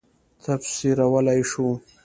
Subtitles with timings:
[0.43, 1.79] تفسیرولای شو.